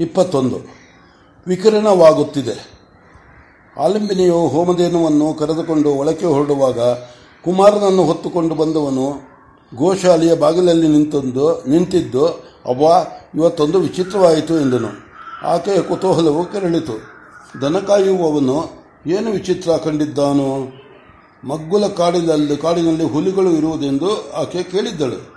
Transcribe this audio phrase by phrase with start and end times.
[0.00, 0.58] ಇಪ್ಪತ್ತೊಂದು.
[1.46, 2.72] ವಿಕಿರಣವಾಗುತ್ತಿದೆ.
[3.78, 6.78] ಆಲಿಂಬಿನಿಯು ಹೋಮಧೇನುವನ್ನು ಕರೆದುಕೊಂಡು ಒಳಕೆ ಹೊರಡುವಾಗ
[7.44, 9.32] ಕುಮಾರನನ್ನು ಹೊತ್ತುಕೊಂಡು ಬಂದವನು
[9.76, 12.26] ಗೋಶಾಲೆಯ ಬಾಗಿಲಲ್ಲಿ ನಿಂತಂದು, ನಿಂತಿದ್ದು,
[12.64, 14.88] ಅವ್ವಾ, ಇವತ್ತೊಂದು ವಿಚಿತ್ರವಾಯಿತು ಎಂದನು.
[15.46, 17.12] ಆಕೆಯ ಕುತೂಹಲವು ಕೆರಳಿತು.
[17.60, 20.82] ದನ ಕಾಯುವವನು ಏನು ವಿಚಿತ್ರ ಕಂಡಿದ್ದಾನು?
[21.48, 25.32] ಮಗ್ಗುಲ ಕಾಡಿನಲ್ಲಿ ಕಾಡಿನಲ್ಲಿ ಹುಲಿಗಳು ಇರುವುದೆಂದು ಆಕೆ ಕೇಳಿದ್ದಳು.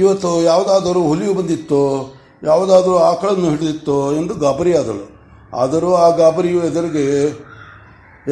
[0.00, 2.14] ಇವತ್ತು ಯಾವುದಾದರೂ ಹುಲಿಯು ಬಂದಿತ್ತೋ?
[2.42, 5.04] ಯಾವುದಾದರೂ ಆಕಳನ್ನು ಹಿಡಿದಿತ್ತೋ ಎಂದು ಗಾಬರಿಯಾದಳು.
[5.52, 7.04] ಆದರೂ ಆ ಗಾಬರಿಯು ಎದುರಿಗೆ,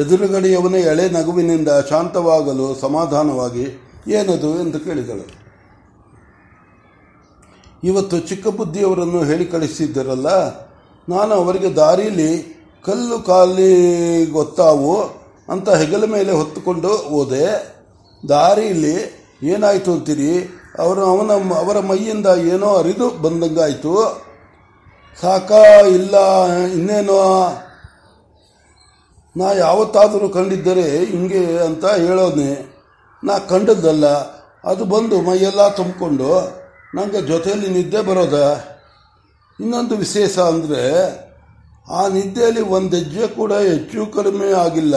[0.01, 3.65] ಎದುರುಗಡೆಯವನೇ ಎಳೆ ನಗುವಿನಿಂದ ಶಾಂತವಾಗಲು ಸಮಾಧಾನವಾಗಿ
[4.07, 5.25] ಏನದು ಎಂದು ಕೇಳಿದಳು.
[7.83, 10.29] ಇವತ್ತು ಚಿಕ್ಕ ಬುದ್ಧಿಯವರನ್ನು ಹೇಳಿ ಕಳಿಸಿದ್ದರಲ್ಲ,
[11.09, 12.31] ನಾನು ಅವರಿಗೆ ದಾರಿಯಲ್ಲಿ
[12.85, 13.73] ಕಲ್ಲು ಕಾಲಿ
[14.31, 14.95] ಗೊತ್ತಾವು
[15.49, 17.45] ಅಂತ ಹೆಗಲ ಮೇಲೆ ಹೊತ್ತುಕೊಂಡು ಹೋದೆ.
[18.29, 18.95] ದಾರಿಯಲ್ಲಿ
[19.43, 20.31] ಏನಾಯಿತು ಅಂತೀರಿ?
[20.79, 23.93] ಅವರು ಅವನ ಅವರ ಮೈಯಿಂದ ಏನೋ ಅರಿದು ಬಂದಂಗಾಯಿತು.
[25.21, 26.15] ಸಾಕಾ ಇಲ್ಲ,
[26.67, 27.19] ಇನ್ನೇನೋ,
[29.37, 32.51] ನಾ ಯಾವತ್ತಾದರೂ ಕಂಡಿದ್ದರೆ ಹಿಂಗೆ ಅಂತ ಹೇಳೋನೆ.
[33.23, 34.05] ನಾ ಕಂಡದ್ದಲ್ಲ.
[34.63, 36.29] ಅದು ಬಂದು ಮೈಯೆಲ್ಲ ತುಂಬಿಕೊಂಡು
[36.95, 38.63] ನನಗೆ ಜೊತೆಯಲ್ಲಿ ನಿದ್ದೆ ಬರೋದ.
[39.59, 40.83] ಇನ್ನೊಂದು ವಿಶೇಷ ಅಂದರೆ,
[41.89, 44.95] ಆ ನಿದ್ದೆಯಲ್ಲಿ ಒಂದು ಹೆಜ್ಜೆ ಕೂಡ ಹೆಚ್ಚು ಕಡಿಮೆ ಆಗಿಲ್ಲ.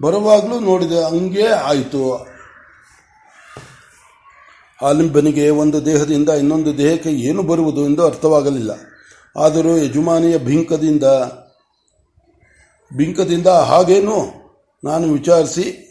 [0.00, 2.35] ಬರುವಾಗಲೂ ನೋಡಿದೆ, ಹಂಗೆ ಆಯಿತು.
[4.82, 8.70] ಆಲಿಂಬನಿಗೆ ಒಂದು ದೇಹದಿಂದ ಇನ್ನೊಂದು ದೇಹಕ್ಕೆ ಏನು ಬರುವುದು ಎಂದು ಅರ್ಥವಾಗಲಿಲ್ಲ.
[9.36, 11.04] ಆದರೂ ಯಜಮಾನಿಯ ಬಿಂಕದಿಂದ
[12.96, 14.46] ಬಿಂಕದಿಂದ ಹಾಗೇನು?
[14.84, 15.82] ನಾನು ವಿಚಾರಿಸಿ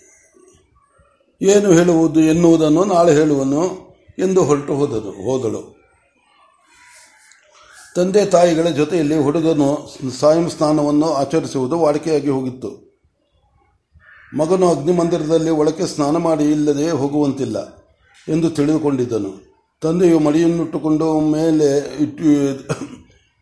[1.41, 3.63] ಏನು ಹೇಳುವುದು ಎನ್ನುವುದನ್ನು ನಾಳೆ ಹೇಳುವನು
[4.19, 5.75] ಎಂದು ಹೊರಟು ಹೋದನು ಹೋದಳು.
[7.95, 13.01] ತಂದೆ ತಾಯಿಗಳ ಜೊತೆಯಲ್ಲಿ ಹುಡುಗನು ಸಾಯಂ ಸ್ನಾನವನ್ನು ಆಚರಿಸುವುದು ವಾಡಿಕೆಯಾಗಿ ಹೋಗಿತ್ತು.
[14.37, 17.84] ಮಗನು ಅಗ್ನಿಮಂದಿರದಲ್ಲಿ ಒಳಕ್ಕೆ ಸ್ನಾನ ಮಾಡಿ ಇಲ್ಲದೆ ಹೋಗುವಂತಿಲ್ಲ.
[18.29, 19.55] ಎಂದು ತಿಳಿದುಕೊಂಡಿದ್ದನು.
[19.81, 22.23] ತಂದೆಯು ಮಡಿಯನ್ನುಟ್ಟುಕೊಂಡು ಮೇಲೆ ಇಟ್ಟು,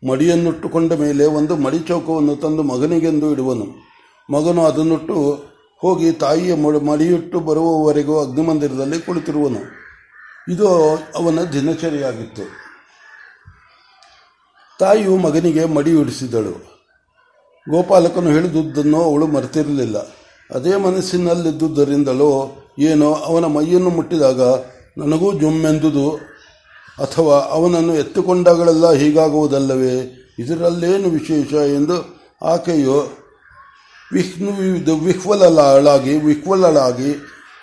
[0.08, 3.66] ಮಡಿಯನ್ನುಟ್ಟುಕೊಂಡ ಮೇಲೆ ಒಂದು ಮಡಿ ಚೌಕವನ್ನು ತಂದು ಮಗನಿಗೆಂದು ಇಡುವನು.
[4.32, 5.44] ಮಗನು ಅದನ್ನುಟ್ಟು
[5.78, 9.84] ಹೋಗಿ ತಾಯಿಯ ಮಡಿಯಿಟ್ಟು ಬರುವವರೆಗೂ ಅಗ್ನಿಮಂದಿರದಲ್ಲಿ ಕುಳಿತಿರುವನು.
[10.52, 12.42] ಇದು ಅವನ ದಿನಚರಿಯಾಗಿತ್ತು.
[14.78, 16.74] ತಾಯಿಯು ಮಗನಿಗೆ ಮಡಿ ಉಡಿಸಿದಳು.
[17.70, 19.98] ಗೋಪಾಲಕನು ಹೇಳಿದುದನ್ನು ಅವಳು ಮರೆತಿರಲಿಲ್ಲ.
[20.54, 24.40] ಅದೇ ಮನಸ್ಸಿನಲ್ಲಿದ್ದುದರಿಂದಲೋ ಏನೋ ಅವನ ಮೈಯನ್ನು ಮುಟ್ಟಿದಾಗ
[24.98, 26.10] ನನಗೂ ಜುಮ್ಮೆಂದುದು,
[26.98, 30.20] ಅಥವಾ ಅವನನ್ನು ಎತ್ತುಕೊಂಡಾಗಳೆಲ್ಲ ಹೀಗಾಗುವುದಲ್ಲವೇ?
[30.38, 33.12] ಇದರಲ್ಲೇನು ವಿಶೇಷ ಎಂದು ಆಕೆಯು
[34.12, 34.50] ವಿಷ್ಣು
[35.04, 37.14] ವಿಹ್ವಲಳಾಗಿ ವಿಹ್ವಲಳಾಗಿ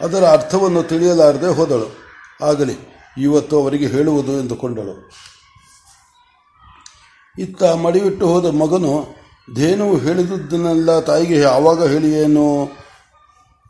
[0.02, 1.98] ಅದರ ಅರ್ಥವನ್ನು ತಿಳಿಯಲಾರದೆ ಹೋದಳು.
[2.46, 2.74] ಆಗಲಿ,
[3.18, 5.10] ಇವತ್ತು ಅವರಿಗೆ ಹೇಳುವುದು ಎಂದುಕೊಂಡಳು.
[7.40, 9.16] ಇತ್ತ ಮಡಿವಿಟ್ಟು ಹೋದ ಮಗನು,
[9.56, 12.66] ಧೇನು ಹೇಳಿದುದನ್ನೆಲ್ಲ ತಾಯಿಗೆ ಯಾವಾಗ ಹೇಳಿಯೇನು?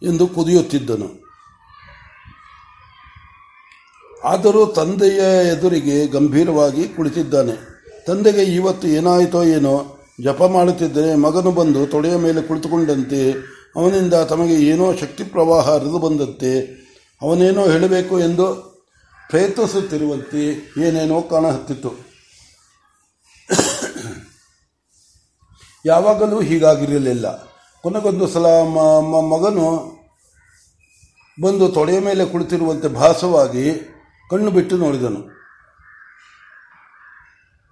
[0.03, 1.30] ಎಂದು ಕುದಿಯುತ್ತಿದ್ದನು.
[4.23, 7.55] ಆದರೂ ತಂದೆಯ ಎದುರಿಗೆ ಗಂಭೀರವಾಗಿ ಕುಳಿತಿದ್ದಾನೆ.
[8.07, 9.75] ತಂದೆಗೆ ಇವತ್ತು ಏನಾಯಿತೋ ಏನೋ,
[10.23, 13.21] ಜಪ ಮಾಡುತ್ತಿದ್ದರೆ ಮಗನು ಬಂದು ತೊಡೆಯ ಮೇಲೆ ಕುಳಿತುಕೊಂಡಂತೆ,
[13.75, 16.51] ಅವನಿಂದ ತಮಗೆ ಏನೋ ಶಕ್ತಿ ಪ್ರವಾಹ ಹರಿದು ಬಂದಂತೆ,
[17.21, 18.47] ಅವನೇನೋ ಹೇಳಬೇಕು ಎಂದು
[19.29, 20.41] ಪ್ರಯತ್ನಿಸುತ್ತಿರುವಂತೆ
[20.85, 21.91] ಏನೇನೋ ಕಾಣಹತ್ತಿತ್ತು.
[25.85, 27.27] ಯಾವಾಗಲೂ ಹೀಗಾಗಿರಲಿಲ್ಲ.
[27.83, 28.47] ಕೊನೆಗೊಂದು ಸಲ
[29.31, 29.67] ಮಗನು
[31.41, 33.65] ಬಂದು ತೊಡೆಯ ಮೇಲೆ ಕುಳಿತಿರುವಂತೆ ಭಾಸವಾಗಿ
[34.31, 35.41] ಕಣ್ಣು ಬಿಟ್ಟು ನೋಡಿದನು.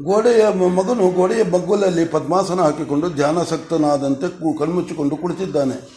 [0.03, 5.89] ಗೋಡೆಯ ಮಗನು ಗೋಡೆಯ ಬಗ್ಗುಲಲ್ಲಿ ಪದ್ಮಾಸನ ಹಾಕಿಕೊಂಡು ಧ್ಯಾನಾಸಕ್ತನಾದಂತೆ ಕಣ್ಮುಚ್ಚಿಕೊಂಡು ಕುಳಿತಿದ್ದಾನೆ.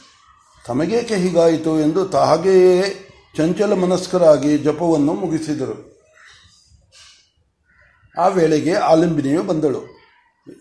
[0.67, 6.01] ತಮಗೇಕೆ ಹೀಗಾಯಿತು ಎಂದು ತಾಗೆಯೇ ಚಂಚಲ ಮನಸ್ಕರಾಗಿ ಜಪವನ್ನು ಮುಗಿಸಿದರು.
[8.19, 9.81] ಆ ವೇಳೆಗೆ ಆಲಿಂಬಿನಿಯು ಬಂದಳು.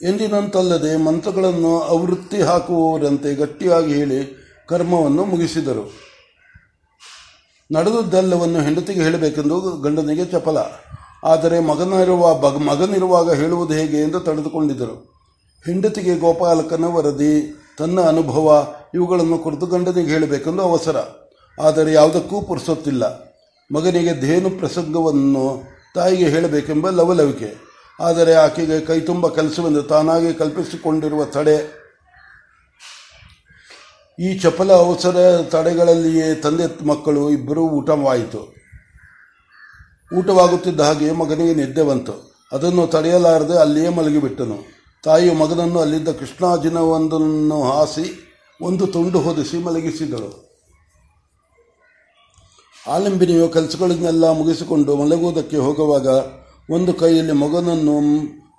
[0.03, 4.19] ಎಂದಿನಂತಲ್ಲದೆ ಮಂತ್ರಗಳನ್ನು ಆವೃತ್ತಿ ಹಾಕುವವರಂತೆ ಗಟ್ಟಿಯಾಗಿ ಹೇಳಿ
[4.69, 6.10] ಕರ್ಮವನ್ನು ಮುಗಿಸಿದರು.
[7.73, 10.57] ನಡೆದುದೆಲ್ಲವನ್ನು ಹೆಂಡತಿಗೆ ಹೇಳಬೇಕೆಂದು ಗಂಡನಿಗೆ ಚಪಲ.
[11.23, 15.11] ಆದರೆ ಮಗನಿರುವ ಮಗನಿರುವಾಗ ಹೇಳುವುದು ಹೇಗೆ ಎಂದು ತಡೆದುಕೊಂಡಿದ್ದರು.
[15.65, 20.97] ಹೆಂಡತಿಗೆ ಗೋಪಾಲಕನ ವರದಿ, ತನ್ನ ಅನುಭವ, ಇವುಗಳನ್ನು ಕುರಿತು ಗಂಡನಿಗೆ ಹೇಳಬೇಕೆಂದು ಅವಸರ.
[21.61, 23.03] ಆದರೆ ಯಾವುದಕ್ಕೂ ಪುರುಸೊತ್ತಿಲ್ಲ.
[23.73, 25.63] ಮಗನಿಗೆ ಧೇನು ಪ್ರಸಂಗವನ್ನು
[25.95, 27.71] ತಾಯಿಗೆ ಹೇಳಬೇಕೆಂಬ ಲವಲವಿಕೆ.
[27.99, 31.80] ಆದರೆ ಆಕೆಗೆ ಕೈತುಂಬ ಕೆಲಸವೆಂದು ತಾನಾಗಿ ಕಲ್ಪಿಸಿಕೊಂಡಿರುವ ತಡೆ
[34.21, 38.53] ಈ ಚಪಲ ಅವಸರ ತಡೆಗಳಲ್ಲಿಯೇ ತಂದೆ ಮಕ್ಕಳು ಇಬ್ಬರೂ ಊಟವಾಯಿತು.
[40.17, 42.33] ಊಟವಾಗುತ್ತಿದ್ದ ಹಾಗೆ ಮಗನಿಗೆ ನಿದ್ದೆ ಬಂತು.
[42.51, 44.57] ಅದನ್ನು ತಡೆಯಲಾರದೆ ಅಲ್ಲಿಯೇ ಮಲಗಿಬಿಟ್ಟನು.
[45.03, 50.51] ತಾಯಿಯು ಮಗನನ್ನು ಅಲ್ಲಿದ್ದ ಕೃಷ್ಣಾಜಿನವೊಂದನ್ನು ಹಾಸಿ ಒಂದು ತುಂಡು ಹೊದಿಸಿ ಮಲಗಿಸಿದಳು.
[52.87, 56.07] ಆಲಂಬಿನಿಯು ಕೆಲಸಗಳನ್ನೆಲ್ಲ ಮುಗಿಸಿಕೊಂಡು ಮಲಗುವುದಕ್ಕೆ ಹೋಗುವಾಗ
[56.69, 57.97] ಒಂದು ಕೈಯಲ್ಲಿ ಮಗನನ್ನು,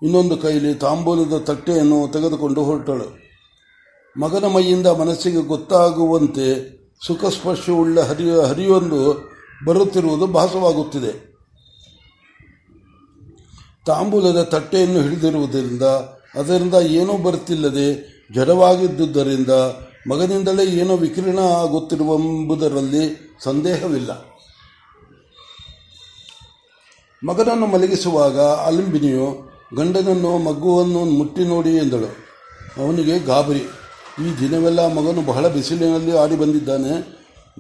[0.03, 3.22] ಇನ್ನೊಂದು ಕೈಯಲ್ಲಿ ತಾಂಬೂಲದ ತಟ್ಟೆಯನ್ನು ತೆಗೆದುಕೊಂಡು ಹೊರಟಳು.
[4.17, 6.47] ಮಗನ ಮೈಯಿಂದ ಮನಸ್ಸಿಗೆ ಗೊತ್ತಾಗುವಂತೆ
[7.07, 9.31] ಸುಖಸ್ಪರ್ಶವುಳ್ಳ ಹರಿಯ ಹರಿಯೊಂದು
[9.65, 11.33] ಬರುತ್ತಿರುವುದು ಭಾಸವಾಗುತ್ತಿದೆ.
[13.87, 15.83] ತಾಂಬೂಲದ ತಟ್ಟೆಯನ್ನು ಹಿಡಿದಿರುವುದರಿಂದ
[16.35, 17.95] ಅದರಿಂದ ಏನೂ ಬರುತ್ತಿಲ್ಲದೆ
[18.35, 19.51] ಜಡವಾಗಿದ್ದುದರಿಂದ
[20.09, 24.11] ಮಗನಿಂದಲೇ ಏನೋ ವಿಕಿರಣ ಆಗುತ್ತಿರುವೆಂಬುದರಲ್ಲಿ ಸಂದೇಹವಿಲ್ಲ.
[27.27, 32.11] ಮಗನನ್ನು ಮಲಗಿಸುವಾಗ ಅಲಿಂಬಿನಿಯು ಗಂಡನನ್ನು ಮಗುವನ್ನು ಮುಟ್ಟಿ ನೋಡಿ ಎಂದಳು.
[32.85, 33.63] ಅವನಿಗೆ ಗಾಬರಿ.
[34.21, 36.93] ಈ ದಿನವೆಲ್ಲ ಮಗನು ಬಹಳ ಬಿಸಿಲಿನಲ್ಲಿ ಆಡಿ ಬಂದಿದ್ದಾನೆ.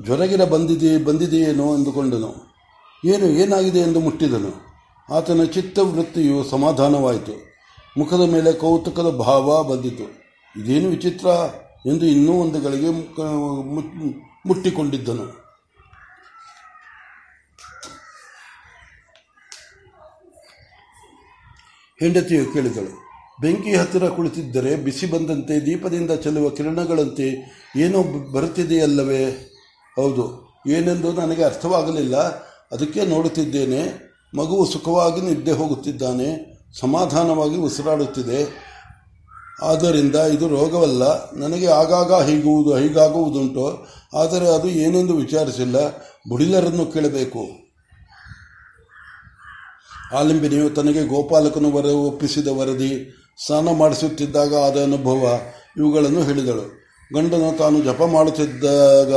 [0.04, 2.30] ಜ್ವರಗಿರ ಬಂದಿದೆ, ಬಂದಿದೆಯೇನೋ ಎಂದುಕೊಂಡನು.
[3.04, 4.50] ಏನು, ಏನಾಗಿದೆ ಎಂದು ಮುಟ್ಟಿದನು.
[5.14, 7.34] ಆತನ ಚಿತ್ತವೃತ್ತಿಯು ಸಮಾಧಾನವಾಯಿತು.
[7.98, 10.04] ಮುಖದ ಮೇಲೆ ಕೌತುಕದ ಭಾವ ಬಂದಿತು.
[10.60, 11.26] ಇದೇನು ವಿಚಿತ್ರ
[11.86, 12.90] ಎಂದು ಇನ್ನೂ ಒಂದು ಗಳಿಗೆ
[14.48, 15.26] ಮುಟ್ಟಿಕೊಂಡಿದ್ದನು.
[22.00, 23.11] ಹೆಂಡತಿಯು ಕೇಳಿದಳು
[23.42, 27.26] ಬೆಂಕಿ ಹತ್ತಿರ ಕುಳಿತಿದ್ದರೆ ಬಿಸಿ ಬಂದಂತೆ ದೀಪದಿಂದ ಚೆಲ್ಲುವ ಕಿರಣಗಳಂತೆ
[27.76, 28.02] ಏನೋ
[28.32, 29.24] ಬರುತ್ತಿದೆಯಲ್ಲವೇ?
[29.96, 30.48] ಹೌದು.
[30.68, 32.16] ಏನೆಂದು ನನಗೆ ಅರ್ಥವಾಗಲಿಲ್ಲ.
[32.72, 34.12] ಅದಕ್ಕೆ ನೋಡುತ್ತಿದ್ದೇನೆ.
[34.36, 36.52] ಮಗುವು ಸುಖವಾಗಿ ನಿದ್ದೆ ಹೋಗುತ್ತಿದ್ದಾನೆ.
[36.80, 38.54] ಸಮಾಧಾನವಾಗಿ ಉಸಿರಾಡುತ್ತಿದೆ.
[39.62, 41.32] ಆದ್ದರಿಂದ ಇದು ರೋಗವಲ್ಲ.
[41.32, 43.86] ನನಗೆ ಆಗಾಗ ಹೀಗುವುದು, ಹೀಗಾಗುವುದುಂಟು.
[44.14, 45.88] ಆದರೆ ಅದು ಏನೆಂದು ವಿಚಾರಿಸಿಲ್ಲ.
[46.28, 47.48] ಬುಡಿಲರನ್ನು ಕೇಳಬೇಕು.
[50.16, 55.40] ಆಲಿಂಬಿನಿಯು ತನಗೆ ಗೋಪಾಲಕನು ವರ ಒಪ್ಪಿಸಿದ ವರದಿ ಸ್ನಾನ ಮಾಡಿಸುತ್ತಿದ್ದಾಗ ಆದ ಅನುಭವ
[55.76, 56.82] ಇವುಗಳನ್ನು ಹೇಳಿದಳು.
[57.14, 59.14] ಗಂಡನು ತಾನು ಜಪ ಮಾಡುತ್ತಿದ್ದಾಗ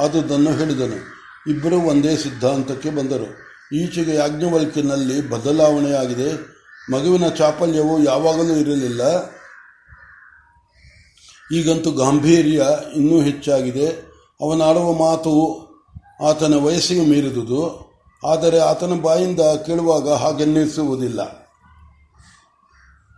[0.00, 1.14] ಆದುದನ್ನು ಹೇಳಿದನು.
[1.50, 3.44] ಇಬ್ಬರು ಒಂದೇ ಸಿದ್ಧಾಂತಕ್ಕೆ ಬಂದರು.
[3.76, 6.54] ಈಚೆಗೆ ಯಾಜ್ಞವಲ್ಕಿನಲ್ಲಿ ಬದಲಾವಣೆಯಾಗಿದೆ.
[6.92, 9.00] ಮಗುವಿನ ಚಾಪಲ್ಯವು ಯಾವಾಗಲೂ ಇರಲಿಲ್ಲ.
[11.52, 13.86] ಈಗಂತೂ ಗಾಂಭೀರ್ಯ ಇನ್ನೂ ಹೆಚ್ಚಾಗಿದೆ.
[14.40, 15.64] ಅವನಾಡುವ ಮಾತು
[16.28, 17.84] ಆತನ ವಯಸ್ಸಿಗೆ ಮೀರಿದುದು.
[18.26, 21.43] ಆದರೆ ಆತನ ಬಾಯಿಂದ ಕೇಳುವಾಗ ಹಾಗೆನ್ನಿಸುವುದಿಲ್ಲ.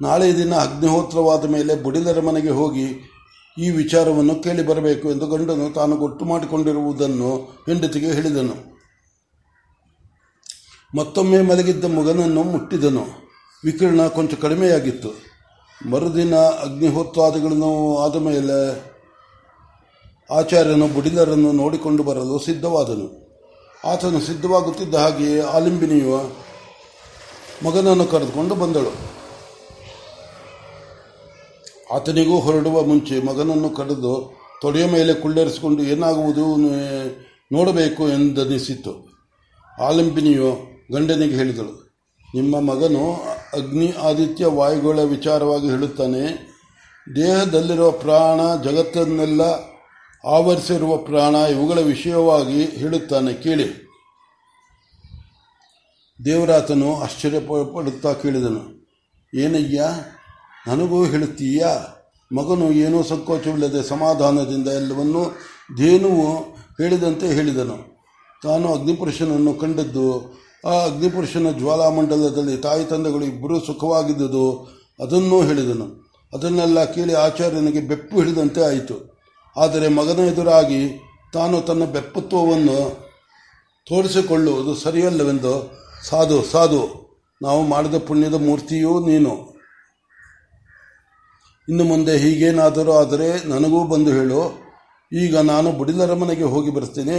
[0.02, 3.12] ನಾಳೆ ದಿನ ಅಗ್ನಿಹೋತ್ರವಾದ ಮೇಲೆ ಬುಡಿಲರ ಮನೆಗೆ ಹೋಗಿ
[3.58, 8.76] ಈ ವಿಚಾರವನ್ನು ಕೇಳಿ ಬರಬೇಕು ಎಂದು ಗಂಡನು ತಾನು ಗೊತ್ತು ಮಾಡಿಕೊಂಡಿರುವುದನ್ನು ಹೆಂಡತಿಗೆ ಹೇಳಿದನು.
[10.96, 13.06] ಮತ್ತೊಮ್ಮೆ ಮಲಗಿದ್ದ ಮಗನನ್ನು ಮುಟ್ಟಿದನು.
[13.64, 15.08] ವಿಕಿರಣ ಕೊಂಚ ಕಡಿಮೆಯಾಗಿತ್ತು.
[15.90, 18.58] ಮರುದಿನ ಅಗ್ನಿಹೋತ್ರಾದಿಗಳನ್ನು ಆದ ಮೇಲೆ
[20.30, 23.26] ಆಚಾರ್ಯನು ಬುಡಿಲರನ್ನು ನೋಡಿಕೊಂಡು ಬರಲು ಸಿದ್ಧವಾದನು.
[23.84, 26.36] ಆತನು ಸಿದ್ಧವಾಗುತ್ತಿದ್ದ ಹಾಗೆಯೇ ಆಲಿಂಬಿನಿಯು
[27.64, 29.05] ಮಗನನ್ನು ಕರೆದುಕೊಂಡು ಬಂದಳು.
[31.90, 34.12] ಆತನಿಗೂ ಹೊರಡುವ ಮುಂಚೆ ಮಗನನ್ನು ಕರೆದು
[34.62, 36.46] ತೊಡೆಯ ಮೇಲೆ ಕುಳ್ಳರಿಸಿಕೊಂಡು ಏನಾಗುವುದು
[37.52, 38.92] ನೋಡಬೇಕು ಎಂದನಿಸಿತು.
[39.82, 40.50] ಆಲಂಬಿನಿಯು
[40.92, 41.74] ಗಂಡನಿಗೆ ಹೇಳಿದಳು,
[42.28, 43.04] ನಿಮ್ಮ ಮಗನು
[43.58, 46.22] ಅಗ್ನಿ ಆದಿತ್ಯ ವಾಯುಗಳ ವಿಚಾರವಾಗಿ ಹೇಳುತ್ತಾನೆ,
[47.06, 49.42] ದೇಹದಲ್ಲಿರುವ ಪ್ರಾಣ ಜಗತ್ತನ್ನೆಲ್ಲ
[50.24, 53.68] ಆವರಿಸಿರುವ ಪ್ರಾಣ ಇವುಗಳ ವಿಷಯವಾಗಿ ಹೇಳುತ್ತಾನೆ, ಕೇಳಿ.
[56.20, 57.40] ದೇವರಾತನು ಆಶ್ಚರ್ಯ
[57.74, 58.62] ಪಡುತ್ತಾ ಕೇಳಿದನು,
[59.32, 59.80] ಏನಯ್ಯ
[60.68, 61.72] ನನಗೂ ಹೇಳುತ್ತೀಯಾ,
[62.36, 65.22] ಮಗನು ಏನೂ ಸಂಕೋಚವಿಲ್ಲದೆ ಸಮಾಧಾನದಿಂದ ಎಲ್ಲವನ್ನೂ
[65.76, 66.26] ಧೇನುವು
[66.78, 67.76] ಹೇಳಿದಂತೆ ಹೇಳಿದನು.
[68.42, 70.36] ತಾನು ಅಗ್ನಿಪುರುಷನನ್ನು ಕಂಡದ್ದು,
[70.66, 74.46] ಆ ಅಗ್ನಿಪುರುಷನ ಜ್ವಾಲಾಮಂಡಲದಲ್ಲಿ ತಾಯಿ ತಂದೆಗಳು ಇಬ್ಬರೂ ಸುಖವಾಗಿದ್ದುದು,
[75.00, 75.86] ಅದನ್ನೂ ಹೇಳಿದನು.
[76.32, 78.96] ಅದನ್ನೆಲ್ಲ ಕೇಳಿ ಆಚಾರ್ಯನಿಗೆ ಬೆಪ್ಪು ಹಿಡಿದಂತೆ ಆಯಿತು.
[79.56, 81.00] ಆದರೆ ಮಗನ ಎದುರಾಗಿ
[81.32, 82.78] ತಾನು ತನ್ನ ಬೆಪ್ಪತ್ವವನ್ನು
[83.86, 85.54] ತೋರಿಸಿಕೊಳ್ಳುವುದು ಸರಿಯಲ್ಲವೆಂದು
[86.08, 86.82] ಸಾಧು ಸಾಧು,
[87.42, 89.55] ನಾವು ಮಾಡಿದ ಪುಣ್ಯದ ಮೂರ್ತಿಯೂ ನೀನು.
[91.68, 94.66] ಇನ್ನು ಮುಂದೆ ಹೀಗೇನಾದರೂ ಆದರೆ ನನಗೂ ಬಂದು ಹೇಳು.
[95.12, 97.16] ಈಗ ನಾನು ಬುಡಿಲರ ಮನೆಗೆ ಹೋಗಿ ಬರ್ತೇನೆ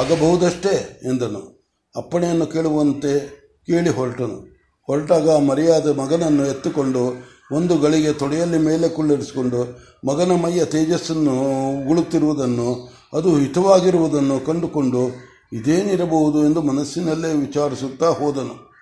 [0.00, 1.72] ಆಗಬಹುದಷ್ಟೇ ಎಂದನು.
[1.96, 3.18] ಅಪ್ಪಣೆಯನ್ನು ಕೇಳುವಂತೆ
[3.66, 4.56] ಕೇಳಿ ಹೊರಟನು.
[4.86, 11.34] ಹೊರಟಾಗ ಮರೆಯಾದ ಮಗನನ್ನು ಎತ್ತುಕೊಂಡು ಒಂದು ಗಳಿಗೆ ತೊಡೆಯಲ್ಲಿ ಮೇಲೆ ಕುಳ್ಳಿರಿಸಿಕೊಂಡು ಮಗನ ಮೈಯ ತೇಜಸ್ಸನ್ನು
[11.82, 15.08] ಉಗುಳುತ್ತಿರುವುದನ್ನು, ಅದು ಹಿತವಾಗಿರುವುದನ್ನು ಕಂಡುಕೊಂಡು
[15.52, 18.75] ಇದೇನಿರಬಹುದು ಎಂದು ಮನಸ್ಸಿನಲ್ಲೇ ವಿಚಾರಿಸುತ್ತಾ ಹೋದನು.